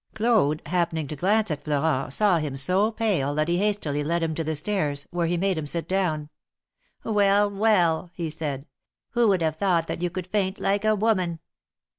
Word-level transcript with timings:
Claude, 0.15 0.63
happening 0.65 1.07
to 1.07 1.15
glance 1.15 1.51
at 1.51 1.63
Florent, 1.63 2.11
saw 2.11 2.39
him 2.39 2.57
so 2.57 2.89
pale 2.91 3.35
that 3.35 3.47
he 3.47 3.59
hastily 3.59 4.03
led 4.03 4.23
him 4.23 4.33
to 4.33 4.43
the 4.43 4.55
stairs, 4.55 5.05
where 5.11 5.27
he 5.27 5.37
made 5.37 5.59
him 5.59 5.67
sit 5.67 5.87
down. 5.87 6.29
Well! 7.03 7.51
well! 7.51 8.09
he 8.15 8.31
said, 8.31 8.65
who 9.11 9.27
would 9.27 9.43
have 9.43 9.57
thought 9.57 9.85
that 9.85 10.01
you 10.01 10.09
could 10.09 10.25
faint 10.25 10.59
like 10.59 10.83
a 10.83 10.95
woman 10.95 11.39